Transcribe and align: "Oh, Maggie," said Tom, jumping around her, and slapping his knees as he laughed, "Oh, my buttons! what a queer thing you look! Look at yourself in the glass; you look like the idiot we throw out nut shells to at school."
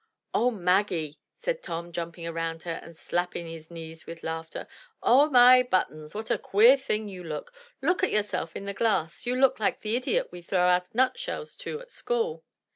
"Oh, 0.33 0.49
Maggie," 0.49 1.19
said 1.37 1.61
Tom, 1.61 1.91
jumping 1.91 2.25
around 2.25 2.63
her, 2.63 2.79
and 2.81 2.97
slapping 2.97 3.45
his 3.47 3.69
knees 3.69 4.03
as 4.09 4.19
he 4.19 4.25
laughed, 4.25 4.55
"Oh, 5.03 5.29
my 5.29 5.61
buttons! 5.61 6.15
what 6.15 6.31
a 6.31 6.39
queer 6.39 6.75
thing 6.75 7.07
you 7.07 7.23
look! 7.23 7.53
Look 7.83 8.01
at 8.03 8.09
yourself 8.09 8.55
in 8.55 8.65
the 8.65 8.73
glass; 8.73 9.27
you 9.27 9.35
look 9.35 9.59
like 9.59 9.81
the 9.81 9.95
idiot 9.95 10.29
we 10.31 10.41
throw 10.41 10.67
out 10.67 10.95
nut 10.95 11.19
shells 11.19 11.55
to 11.57 11.79
at 11.81 11.91
school." 11.91 12.43